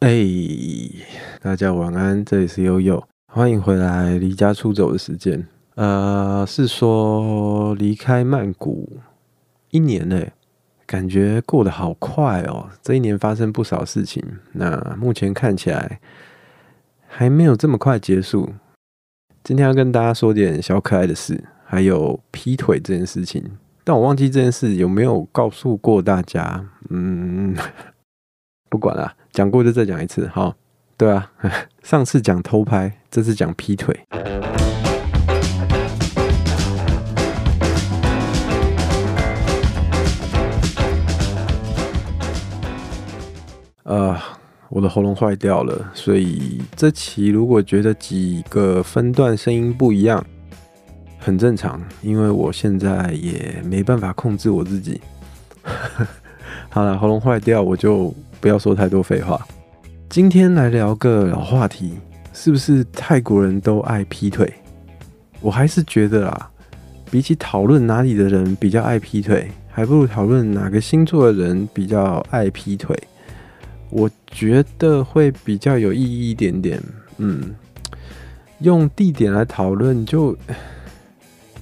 [0.00, 0.26] 哎、
[1.42, 4.16] 大家晚安，这里是悠悠，欢迎回来。
[4.16, 8.98] 离家出走的时间，呃，是说离开曼谷
[9.68, 10.32] 一年嘞，
[10.86, 12.70] 感觉过得好快哦。
[12.80, 16.00] 这一年发生不少事情，那目前看起来
[17.06, 18.54] 还没有这么快结束。
[19.44, 23.44] 今天要跟大家说点小可爱的事，还有劈腿这件事情，
[23.84, 26.64] 但我忘记这件事有没有告诉过大家。
[26.88, 27.54] 嗯。
[28.70, 30.52] 不管了，讲过就再讲一次，好，
[30.96, 31.30] 对啊，
[31.84, 33.96] 上次讲偷拍，这次讲劈腿。
[43.84, 44.16] 呃，
[44.68, 50.24] 我的喉咙坏掉了，所以这期如果觉得几个分段声音不一样，
[51.20, 55.00] 很正常，因为我现在也没办法控制我自己。
[56.68, 58.12] 好了，喉咙坏掉，我就。
[58.40, 59.46] 不要说太多废话。
[60.08, 61.98] 今天来聊个老话题，
[62.32, 64.52] 是不是泰国人都爱劈腿？
[65.40, 66.50] 我还是觉得啊，
[67.10, 72.98] 比起讨论哪里的人比较爱劈腿，还不如讨论哪个星座的人比较爱劈腿。
[73.90, 76.80] 我觉得会比较有意义一点点。
[77.18, 77.54] 嗯，
[78.60, 80.36] 用地点来讨论，就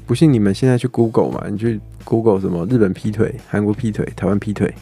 [0.07, 1.47] 不信你们现在去 Google 嘛？
[1.51, 4.73] 你去 Google 什么日本劈腿、韩国劈腿、台湾劈腿。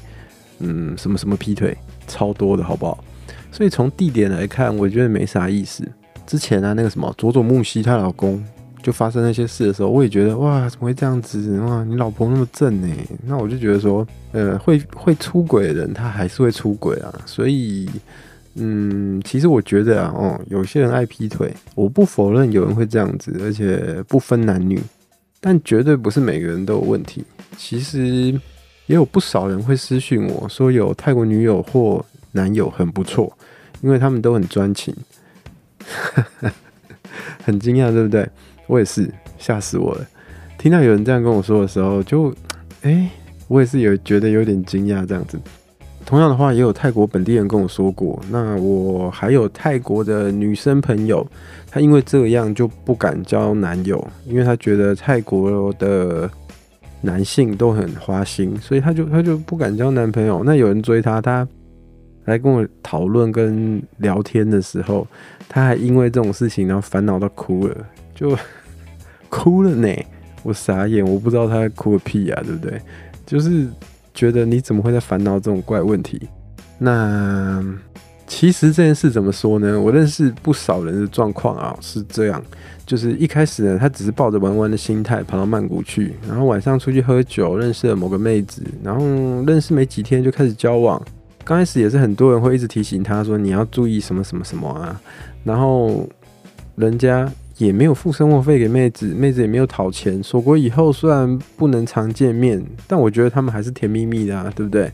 [0.58, 3.02] 嗯，什么什么劈腿超多的，好不好？
[3.50, 5.82] 所以从地点来看，我觉得没啥意思。
[6.26, 8.44] 之前啊，那个什么佐佐木希她老公
[8.82, 11.58] 就发生那些事的时候，我也觉得哇，怎么会这样子？
[11.60, 12.88] 哇，你老婆那么正呢？
[13.24, 17.14] 那我就觉得说，呃，会会出轨的人，他还是会出轨啊。
[17.24, 17.88] 所以，
[18.56, 24.78] 嗯，其实我觉得啊，哦，有些人爱劈腿，我不否认有人会这样子，而且不分男女，
[25.40, 27.24] 但绝对不是每个人都有问题。
[27.56, 28.38] 其实。
[28.86, 33.32] 也有不少人会私讯我说有泰国女友或男友很不错，
[33.80, 34.94] 因为他们都很专情，
[37.44, 38.28] 很惊讶，对不对？
[38.66, 40.06] 我也是，吓死我了。
[40.58, 42.32] 听到有人这样跟我说的时候，就
[42.82, 43.10] 哎、
[43.48, 45.38] 我也是有觉得有点惊讶这样子。
[46.04, 48.22] 同样的话，也有泰国本地人跟我说过。
[48.30, 51.26] 那我还有泰国的女生朋友，
[51.68, 56.30] 她因为这样就不敢交男友，因为她觉得泰国的。
[57.00, 60.42] 男性都很花心，所以他就他就不敢交男朋友。
[60.44, 61.46] 那有人追他，他
[62.24, 65.06] 来跟我讨论跟聊天的时候，
[65.48, 67.76] 他还因为这种事情然后烦恼到哭了，
[68.14, 68.36] 就
[69.28, 69.88] 哭了呢。
[70.42, 72.80] 我傻眼，我不知道他在哭个屁啊，对不对？
[73.24, 73.66] 就是
[74.14, 76.28] 觉得你怎么会在烦恼这种怪问题？
[76.78, 77.64] 那
[78.26, 79.80] 其实这件事怎么说呢？
[79.80, 82.42] 我认识不少人的状况啊，是这样。
[82.84, 89.04] 就是一开始呢，他只是抱着玩玩的心态跑到曼谷去，然后晚上出去喝酒，认识了某个妹子，然后
[89.44, 91.00] 认识没几天就开始交往。
[91.44, 95.00] 刚开始也是很多人会一直提醒他说，你要注意什么什么什么啊，
[95.42, 96.08] 然后
[96.76, 100.22] 人家也没有付生活费给妹子，妹子也没有讨钱。
[100.22, 104.92] 锁国以后虽然不能常见面，但我觉得他们还是甜蜜蜜的啊，对不对？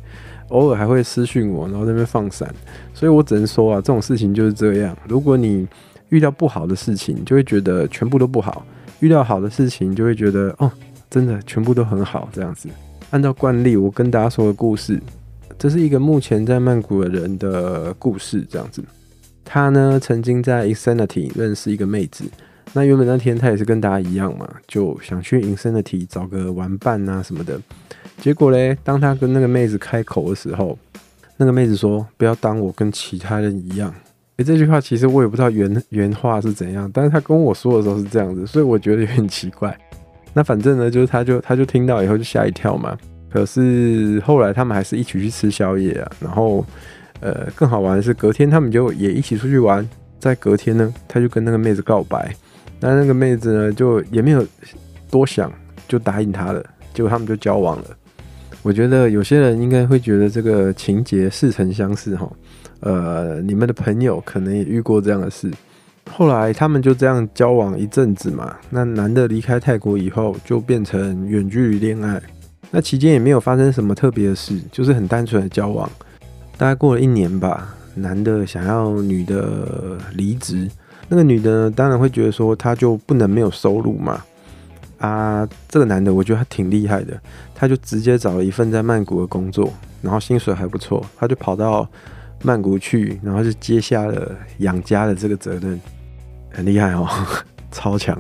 [0.52, 2.54] 偶尔还会私讯我，然后在那边放闪。
[2.94, 4.96] 所以我只能说啊，这种事情就是这样。
[5.08, 5.66] 如果你
[6.10, 8.62] 遇到不好的事情，就会觉得全部都不好；
[9.00, 10.70] 遇到好的事情，就会觉得哦，
[11.10, 12.28] 真的全部都很好。
[12.32, 12.68] 这样子，
[13.10, 15.00] 按照惯例，我跟大家说个故事。
[15.58, 18.46] 这是一个目前在曼谷的人的故事。
[18.48, 18.82] 这样子，
[19.44, 22.24] 他呢曾经在 Insanity 认识一个妹子。
[22.72, 27.60] 那原本那天他也是跟大家一样嘛，就想去隐身的体找个玩伴啊什么的。
[28.18, 30.78] 结果嘞，当他跟那个妹子开口的时候，
[31.36, 33.92] 那个妹子说：“不要当我跟其他人一样。”
[34.38, 39.76] 诶，这句话其实我也不知道原原话是怎样，但是他跟我说的时候是这样子，所以我觉得有点奇怪。
[40.32, 42.96] 那反正呢，就是他就他就听到以后就吓一跳嘛。
[43.30, 46.64] 可是后来他们还是一起去吃宵夜啊，然后
[47.20, 49.86] 呃更好玩的是隔天他们就也一起出去玩，
[50.18, 52.34] 在隔天呢，他就跟那个妹子告白，
[52.82, 54.44] 那那个妹子呢就也没有
[55.08, 55.50] 多想
[55.86, 56.62] 就答应他了，
[56.92, 57.84] 结果他们就交往了。
[58.62, 62.30] 我觉得有些人应该会觉得这个情节似曾相识哈。
[62.80, 65.48] 呃，你们的朋友可能也遇过这样的事。
[66.10, 68.56] 后来他们就这样交往一阵子嘛。
[68.70, 72.20] 那男的离开泰国以后，就变成远距离恋爱。
[72.70, 75.88] 那期间也没有发生什么特别的事，就是很单纯的交往。
[76.56, 80.68] 大概过了一年吧，男的想要女的离职，
[81.12, 84.24] 那个女的当然会觉得说，她就不能没有收入嘛。
[84.96, 87.20] 啊，这个男的我觉得他挺厉害的，
[87.54, 89.70] 他就直接找了一份在曼谷的工作，
[90.00, 91.86] 然后薪水还不错，他就跑到。
[92.44, 95.80] 曼谷去，然后就接下了养家的这个责任，
[96.50, 97.06] 很厉害哦，
[97.70, 98.18] 超强。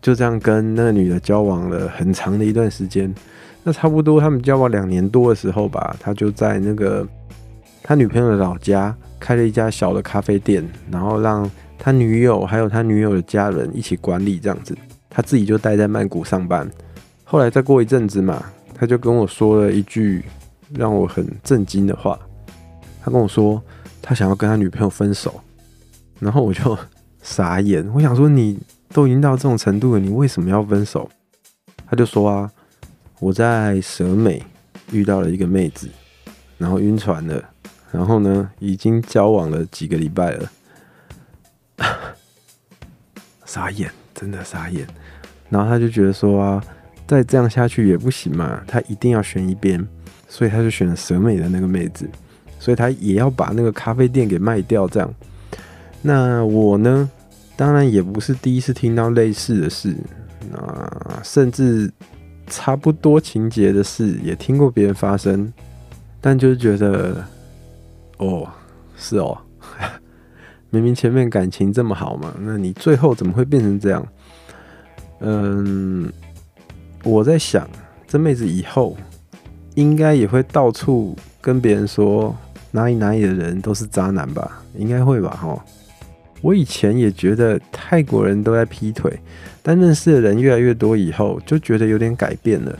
[0.00, 3.14] 就这样跟那个女的交往了很长的一段时间。
[3.62, 7.06] 那差不多他们交往两年多的时候吧，他就在那个
[7.82, 11.42] 他女朋友的老家开了一家小的咖啡店，然后让
[11.84, 14.72] 他女友还有他女友的家人一起管理这样子，
[15.10, 16.70] 他自己就待在曼谷上班。
[17.24, 18.40] 后来再过一阵子嘛，
[18.72, 20.24] 他就跟我说了一句
[20.72, 22.16] 让我很震惊的话，
[23.02, 23.60] 他跟我说
[24.00, 25.40] 他想要跟他女朋友分手，
[26.20, 26.78] 然后我就
[27.20, 28.60] 傻眼，我想说你
[28.92, 31.10] 都已经到这种程度了，你为什么要分手？
[31.84, 32.48] 他就说啊，
[33.18, 34.40] 我在蛇美
[34.92, 35.88] 遇到了一个妹子，
[36.58, 37.42] 然后晕船了，
[37.90, 40.48] 然后呢，已经交往了几个礼拜了。
[43.52, 44.86] 傻眼，真的傻眼。
[45.50, 46.64] 然后他就觉得说啊，
[47.06, 49.86] 再这样下去也不行嘛，他一定要选一边，
[50.26, 52.08] 所以他就选了蛇美的那个妹子，
[52.58, 54.88] 所以他也要把那个咖啡店给卖掉。
[54.88, 55.14] 这样，
[56.00, 57.10] 那我呢，
[57.54, 59.94] 当然也不是第一次听到类似的事，
[60.50, 61.92] 那甚至
[62.46, 65.52] 差不多情节的事也听过别人发生，
[66.22, 67.22] 但就是觉得，
[68.16, 68.48] 哦，
[68.96, 69.36] 是哦。
[70.72, 74.02] 明明前面感情这么好嘛，那你最后怎么会变成这样？
[75.20, 76.10] 嗯，
[77.04, 77.68] 我在想，
[78.08, 78.96] 这妹子以后
[79.74, 82.34] 应该也会到处跟别人说
[82.70, 84.62] 哪里哪里的人都是渣男吧？
[84.74, 85.36] 应该会吧？
[85.38, 85.62] 哈，
[86.40, 89.20] 我以前也觉得泰国人都在劈腿，
[89.62, 92.74] 但认识的人越来越多以后，就觉得有点改变了。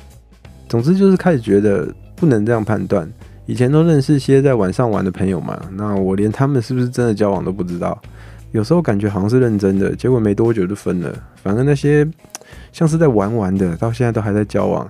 [0.67, 3.07] 总之就是开始觉得不能这样判断。
[3.47, 8.01] 以前都认识些在晚上玩的朋友嘛，那我连他们是不是真的交往都不知道。
[8.53, 11.13] 有时候感觉好像是认真的，结果没多久就分了。
[11.43, 12.07] 反正那些
[12.71, 14.89] 像是在玩玩的，到现在都还在交往。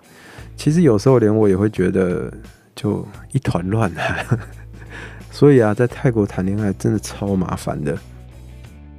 [0.57, 2.33] 其实有时候连我也会觉得
[2.75, 4.39] 就一团乱啊。
[5.31, 7.97] 所以啊，在泰国谈恋爱真的超麻烦的。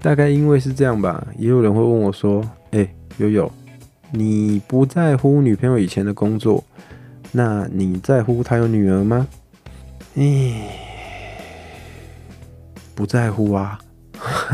[0.01, 2.41] 大概因为是这样吧，也有人会问我说
[2.71, 3.51] ：“哎、欸，友友，
[4.11, 6.63] 你不在乎女朋友以前的工作，
[7.31, 9.27] 那你在乎她有女儿吗？”
[10.15, 10.53] 咦，
[12.93, 13.79] 不在乎啊，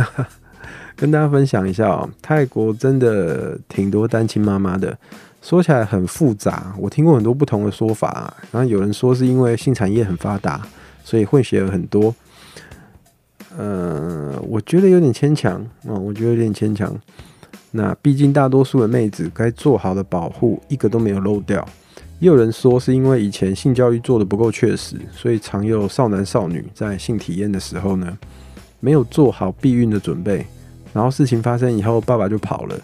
[0.95, 4.97] 跟大家分享一下哦，泰国真的挺多单亲妈妈的，
[5.41, 8.33] 说起来很复杂，我听过很多不同的说法。
[8.51, 10.65] 然后有人说是因为性产业很发达，
[11.03, 12.15] 所以混血儿很多。
[13.57, 16.95] 呃，我觉得有点牵强啊，我觉得有点牵强。
[17.71, 21.67] 那毕竟大多数的妹子该做好的保护，一个都没有漏掉。
[22.19, 28.17] 也有人说是因为以前性教育做得不够确实，所以常有少男少女在性体验的时候呢，
[28.81, 30.45] 没有做好避孕的准备，
[30.93, 32.77] 然后事情发生以后，爸爸就跑了。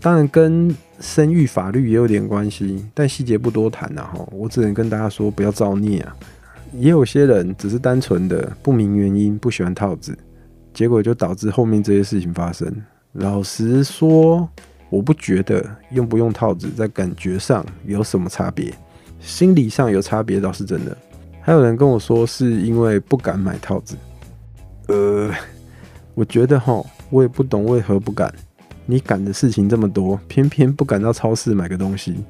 [0.00, 4.26] 当然跟生育法律也有点关系，但细节不多谈了哈。
[4.32, 6.16] 我只能跟大家说不要造孽啊。
[6.72, 10.16] 也有些人只是单纯的不明原因不喜欢套子，
[10.72, 12.74] 结果就导致后面这些事情发生。
[13.12, 14.48] 老实说。
[14.90, 18.74] 我不觉得用不用套子在感觉上有什么差别，
[19.20, 20.96] 心理上有差别倒是真的。
[21.40, 23.96] 还有人跟我说是因为不敢买套子，
[24.88, 25.30] 呃，
[26.14, 28.32] 我觉得齁，我也不懂为何不敢。
[28.84, 32.24] 你敢的事情这么多，偏偏不敢到超市买个东西，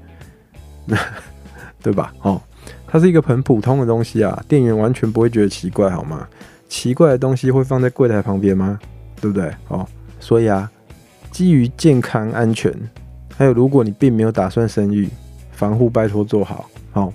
[1.82, 2.14] 对吧？
[2.20, 2.40] 哦，
[2.86, 6.28] 它是一个很普通的东西啊，店员完全不会觉得奇怪，好吗？
[6.68, 8.78] 奇怪的东西会放在柜台旁边吗？
[9.20, 9.50] 对不对？
[9.68, 9.88] 哦，
[10.20, 10.70] 所以啊。
[11.30, 12.72] 基于健康安全，
[13.36, 15.08] 还有如果你并没有打算生育，
[15.52, 16.68] 防护拜托做好。
[16.90, 17.12] 好，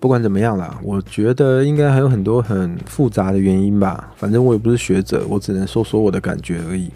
[0.00, 4.12] 不管怎么样啦，我觉得应该还有很多很复杂的原因吧。
[4.16, 6.90] 反正我也不是学者，我只能说说我的感觉而已。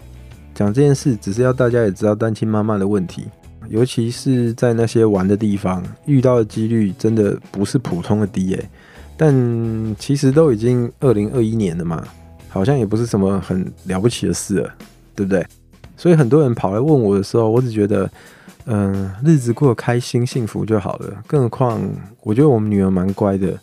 [0.53, 3.25] 讲这件事，只是要大家也知道单亲妈妈的问题，
[3.69, 8.69] 尤其是在那些玩的地方遇到的几率真的不是普通的低诶。
[9.15, 9.33] 但
[9.97, 12.05] 其实都已经二零二一年了嘛，
[12.49, 14.73] 好像也不是什么很了不起的事了，
[15.15, 15.45] 对不对？
[15.99, 18.09] 所以很多人跑来问我的时候，我只觉得，
[18.67, 21.13] 嗯、日子过得开心幸福就好了。
[21.27, 21.77] 更何况，
[22.23, 23.53] 我觉得我们女儿蛮乖的。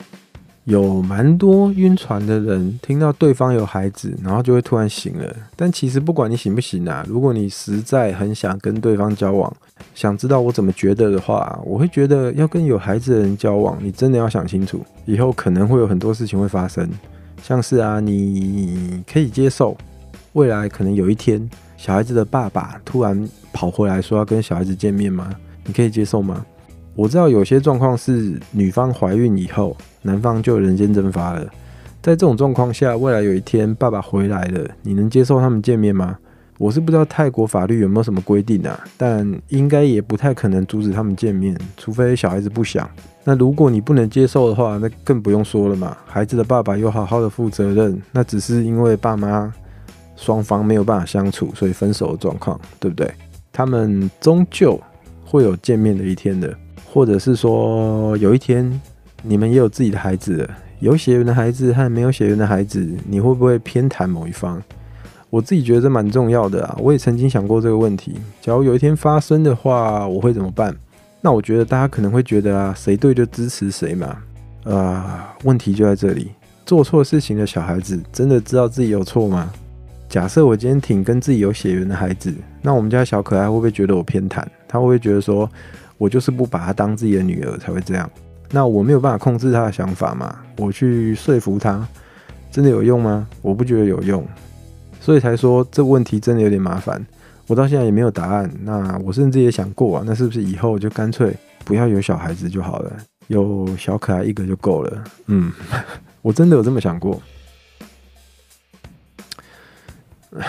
[0.65, 5.37] 有蛮多晕船的人，听到对方有孩子，然后就会突然醒了。
[5.55, 9.51] 但其实不管你醒不醒啊，如果你实在很想跟对方交往，
[9.95, 16.87] 想知道我怎么觉得的话，我会觉得要跟有孩子的人交往，你真的要想清楚，以后可能会有很多事情会发生。
[17.43, 19.77] 像是啊，你可以接受
[20.33, 21.49] 未来可能有一天。
[21.77, 25.31] 小孩子的爸爸突然跑回来说要跟小孩子见面吗？
[25.65, 26.45] 你可以接受吗？
[26.95, 31.45] 我知道有些状况是女方怀孕以后，男方就人间蒸发了。
[32.03, 36.17] 在这种状况下，未来有一天爸爸回来了，你能接受他们见面吗？
[36.59, 42.89] 我是不知道泰国法律有没有什么规定啊，但应该也不太可能阻止他们见面，除非小孩子不想。
[43.25, 45.95] 那如果你不能接受的话，那更不用说了嘛。
[46.07, 49.53] 孩子的爸爸有好好的负责任，那只是因为爸妈。
[50.17, 53.09] 双方没有办法相处，所以分手的状况，对不对？
[53.53, 54.81] 他们终究
[55.25, 56.55] 会有见面的一天的，
[56.93, 58.81] 或者是说有一天
[59.23, 64.63] 你们也有自己的孩子了，有血缘的孩子和没有血缘的孩子，你会不会偏袒某一方？
[65.29, 66.77] 我自己觉得这蛮重要的啊。
[66.79, 70.75] 我也曾经想过这个问题，假如有一天发生的话，我会怎么办？
[71.21, 74.17] 那我觉得大家可能会觉得啊，谁对就支持谁嘛。
[74.65, 76.31] 啊，问题就在这里，
[76.65, 79.51] 做错事情的小孩子真的知道自己有错吗？
[80.17, 82.33] 假设我今天挺跟自己有血缘的孩子，
[82.63, 84.43] 那我们家小可爱会不会觉得我偏袒？
[84.67, 85.47] 他会不会觉得说
[85.99, 88.11] 我就是不把他当自己的女儿才会这样？
[88.51, 90.35] 那我没有办法控制他的想法嘛？
[90.57, 91.87] 我去说服他，
[92.51, 93.29] 真的有用吗？
[93.43, 94.27] 我不觉得有用，
[95.03, 97.07] 所以才说这问题真的有点麻烦。
[97.47, 98.51] 我到现在也没有答案。
[98.63, 102.91] 那我甚至也想过啊，那是不是以后就干脆不要有小孩子就好了，
[103.27, 105.05] 有小可爱一个就够了？
[105.27, 105.53] 嗯，
[106.23, 107.21] 我真的有这么想过。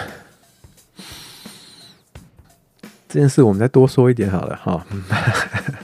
[3.09, 4.85] 这件事我们再多说一点好了哈。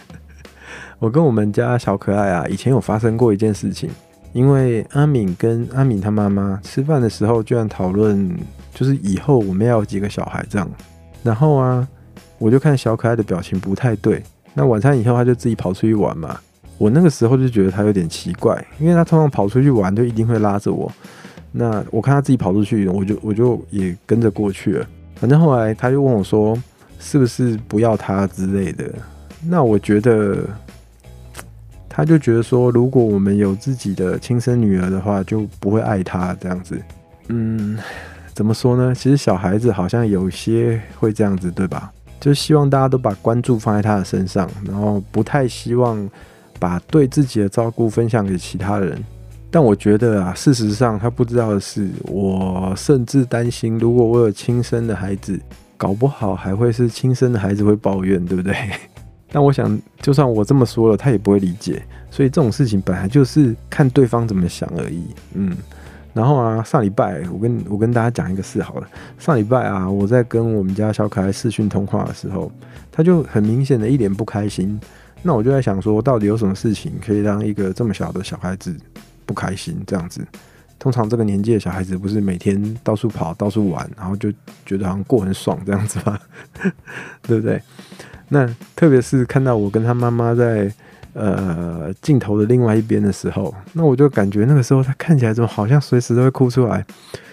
[0.99, 3.89] 我跟我们家小可爱啊，以前有发生过一件事情，
[4.33, 8.37] 因为阿敏跟阿敏他妈妈吃饭的时候，居然讨论
[8.73, 10.69] 就是以后我们要有几个小孩这样。
[11.23, 11.87] 然后啊，
[12.37, 14.23] 我就看小可爱的表情不太对。
[14.53, 16.39] 那晚餐以后，他就自己跑出去玩嘛。
[16.77, 20.91] 我那个时候就觉得他有点奇怪，因为他通常跑出去玩就一定会拉着我。
[21.55, 24.87] 那我看他自己跑出去，我就我就也跟着过去了。
[25.15, 26.57] 反正后来他就问我说
[26.99, 28.91] ：“是不是不要他之类的？”
[29.45, 30.39] 那我觉得，
[31.87, 36.81] 他就觉得说，如果我们有自己的亲生女儿的话，就不会爱他这样子。
[37.27, 37.77] 嗯，
[38.33, 38.95] 怎么说呢？
[38.95, 41.91] 其实小孩子好像有些会这样子，对吧？
[42.19, 46.09] 就希望大家都把关注放在他的身上，然后不太希望
[46.57, 48.97] 把对自己的照顾分享给其他人。
[49.53, 55.39] 但我觉得啊，事实上他不知道的是，我甚至担心，如果我有亲生的孩子，
[55.77, 58.55] 搞不好还会是亲生的孩子会抱怨，对不对？
[59.31, 61.83] 但我想，就算我这么说了，他也不会理解。
[62.09, 65.03] 所以这种事情本来就是看对方怎么想而已。
[65.35, 65.55] 嗯，
[66.15, 68.87] 然后啊，上礼拜我跟我跟大家讲一个事好了。
[69.19, 72.51] 上礼拜啊，我在跟我们家小可爱视讯通话的时候，
[72.91, 74.79] 他就很明显的一脸不开心。
[75.21, 78.75] 那我就在想说，到底有什么事情可以让一个这么小的小孩子
[79.25, 80.25] 不开心这样子，
[80.79, 84.31] 通常这个年纪的小孩子不是每天到处跑、到处玩，然后就
[84.65, 86.19] 觉得好像过很爽这样子吗？
[87.21, 87.61] 对不对？
[88.29, 90.71] 那特别是看到我跟他妈妈在
[91.13, 96.83] 呃镜头的另外一边的时候，那我就感觉那个时候他看起来怎么好像随时都会哭出来，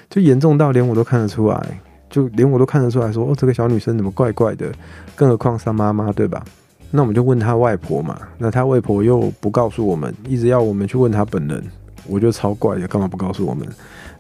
[0.09, 1.81] 就严重到连我都看得出来，
[2.11, 4.71] 就连我都看得出来说哦，这个小女生怎么怪怪的？
[5.17, 6.45] 更何况是妈妈，对吧？
[6.91, 11.65] 那我们就问他外婆嘛，那他外婆又不告诉我们，一直要我们去问他本人，
[12.07, 13.67] 我觉得超怪的，干嘛不告诉我们？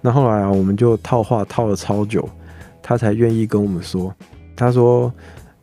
[0.01, 2.29] 那后来啊，我们就套话套了超久，
[2.83, 4.15] 他才愿意跟我们说。
[4.57, 5.13] 他说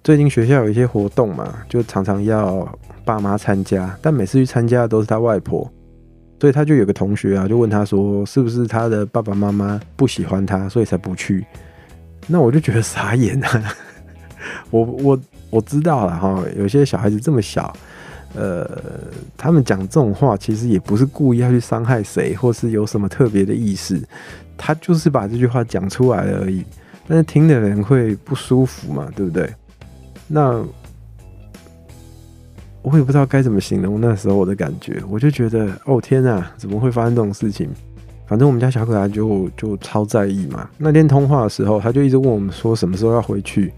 [0.04, 2.68] 最近学校有一些活动嘛，就常常要
[3.04, 5.70] 爸妈参加，但每次去参加的都是他外婆，
[6.40, 11.46] 所以他就有个同学啊，就问他说，是不是他的爸爸妈妈不喜欢他，所以才不去？
[12.28, 13.64] 那我就觉得傻眼啊，
[14.72, 15.20] 我我。
[15.50, 17.74] 我知道了哈，有些小孩子这么小，
[18.38, 18.70] 呃，
[19.36, 24.00] 他们讲这种话其实也不是故意要去伤害谁，或是有什么特别的意思，
[24.56, 26.64] 他就是把这句话讲出来而已。
[27.08, 29.50] 但是听的人会不舒服嘛，对不对？
[30.28, 30.64] 那
[32.84, 37.70] 我也不知道该怎么形容那时候我的感觉，我就觉得哦天哪，怎么会发生这种事情？
[38.28, 40.70] 反正我们家小可爱就就超在意嘛。
[40.78, 43.74] 那天通话的时候，他就一直问我们说什么时候要回去。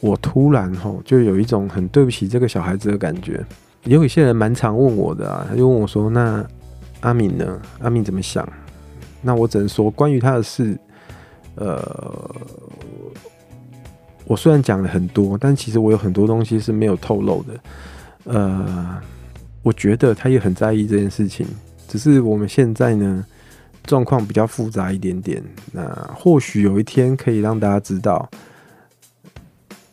[0.00, 3.44] 我突然吼就有一种很对不起这个小孩子的感觉。
[3.88, 6.46] 也有一些人蛮常问我的啊，他就问我说：“那
[7.00, 7.58] 阿敏呢？
[7.80, 8.46] 阿敏怎么想？”
[9.22, 10.78] 那我只能说，关于他的事，
[11.54, 12.30] 呃，
[14.26, 17.60] 我虽然讲了很多，但其实我有很多东西是没有透露的。
[18.24, 19.00] 呃，
[19.62, 21.46] 我觉得他也很在意这件事情，
[21.88, 23.24] 只是我们现在呢
[23.84, 25.42] 状况比较复杂一点点。
[25.72, 25.82] 那
[26.14, 28.28] 或许有一天可以让大家知道。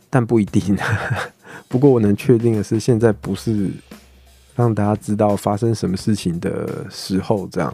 [0.09, 0.77] 但不一定。
[1.67, 3.69] 不过我能确定的是，现在不是
[4.55, 7.47] 让大家知道发生什么事情的时候。
[7.51, 7.73] 这样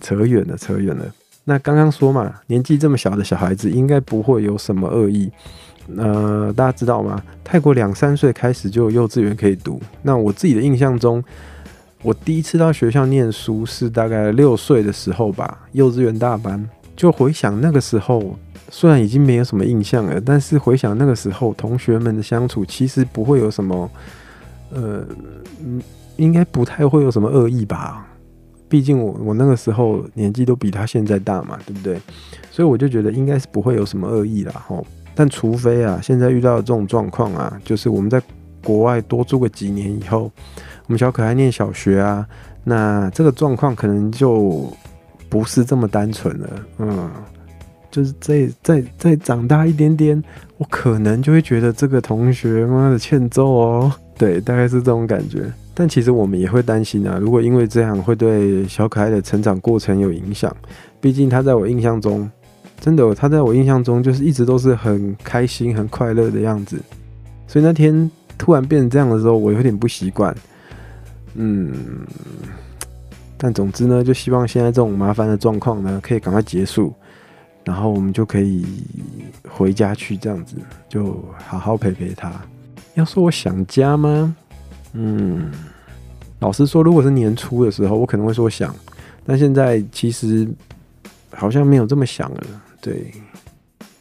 [0.00, 1.04] 扯远了，扯远了。
[1.44, 5.30] 那刚刚说嘛，年纪这么小的小孩子应该不会有什么恶意。
[5.96, 7.22] 呃，大家知道吗？
[7.42, 9.80] 泰国两三岁开始就有幼稚园可以读。
[10.02, 11.22] 那我自己的印象中，
[12.02, 16.68] 我第一次到学校念书是大概六岁的时候吧，幼稚园大班。
[16.96, 18.38] 就回想那个时候。
[18.76, 23.88] 虽然已经没有什么印象了，但是回想那个时候同学们的相处，其实不会有什么，
[24.72, 25.06] 呃，
[26.16, 28.04] 应该不太会有什么恶意吧？
[28.68, 32.00] 毕竟我我那个时候年纪都比他现在大嘛，对不对？
[32.50, 34.64] 所以我就觉得应该是不会有什么恶意啦。
[34.66, 34.84] 吼。
[35.14, 38.20] 但除非啊，现在遇到这种状况啊，就是我们在
[38.64, 40.22] 国外多住个几年以后，
[40.86, 42.26] 我们小可爱念小学啊，
[42.64, 44.68] 那这个状况可能就
[45.28, 46.48] 不是这么单纯了。
[46.78, 47.08] 嗯，
[47.94, 50.20] 就是再再再长大一点点，
[50.58, 53.92] 我可能就会觉得这个同学妈的欠揍哦。
[54.18, 55.44] 对，大概是这种感觉。
[55.74, 60.52] 但其实我们也会担心啊，如果因为这样会对小可爱的成长过程有影响，
[61.00, 62.28] 毕竟他在我印象中，
[62.80, 66.80] 真的，他在我印象中就是一直都是很开心、很快乐的样子。
[67.46, 70.34] 所以那天突然变成这样的时候，我有点不习惯。
[71.34, 71.72] 嗯，
[73.36, 76.92] 但总之呢，就希望现在这种麻烦的状况呢，可以赶快结束，
[77.64, 78.64] 然后我们就可以
[79.48, 80.56] 回家去，这样子
[80.88, 82.32] 就好好陪陪他。
[82.94, 84.36] 要说我想家吗？
[84.92, 85.50] 嗯，
[86.38, 88.74] 老实说，如果是年初的时候，我可能会说想，
[89.26, 90.48] 但现在其实
[91.32, 92.42] 好像没有这么想了。
[92.80, 93.10] 对，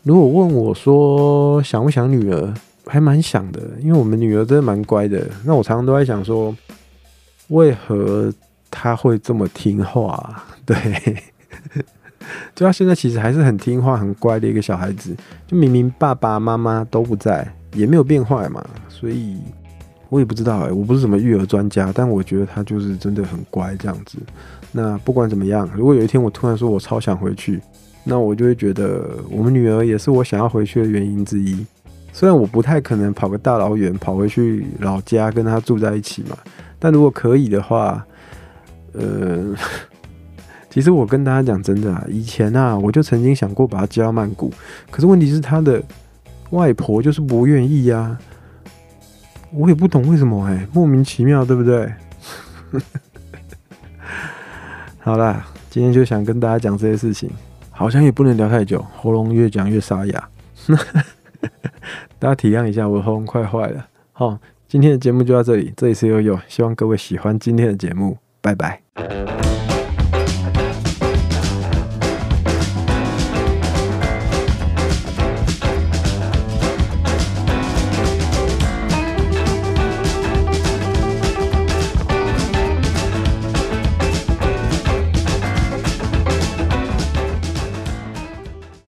[0.03, 2.53] 如果问我说想不想女儿，
[2.86, 5.25] 还蛮想的，因为我们女儿真的蛮乖的。
[5.43, 6.55] 那我常常都在想说，
[7.48, 8.32] 为何
[8.70, 10.43] 她会这么听话？
[10.65, 10.75] 对，
[12.56, 15.15] 就他现在其实还是很听话、很乖的一个小孩子，
[15.48, 19.38] 就明明爸爸妈妈都不在，也没有变坏嘛，所以。
[20.10, 24.20] 我也不知道哎、我不是什么育儿专家，但我觉得他就是真的很乖这样子。
[24.72, 27.60] 那不管怎么样，如果有一天我突然说我超想回去，
[28.03, 31.65] 那我就会觉得我们女儿也是我想要回去的原因之一。
[32.12, 36.38] 虽然我不太可能跑个大老远跑回去老家跟她住在一起嘛，
[36.77, 38.06] 但如果可以的话，
[38.92, 39.56] 呃，
[40.74, 44.51] 其实我跟大家讲真的啊，以前啊，我就曾经想过把他接到曼谷，
[44.89, 45.80] 可是问题是他的
[46.50, 48.18] 外婆就是不愿意呀。
[49.51, 51.94] 我也不懂为什么哎、莫名其妙，对不对？
[54.98, 57.30] 好啦，今天就想跟大家讲这些事情，
[57.70, 60.30] 好像也不能聊太久，喉咙越讲越沙哑。
[62.18, 63.86] 大家体谅一下，我的喉咙快坏了。
[64.12, 64.36] 好，
[64.68, 68.82] 今天的节目就到这里，这里是悠悠，希望各位喜欢今天的节目，拜拜。